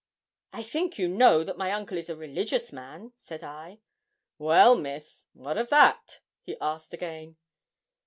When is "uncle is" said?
1.71-2.09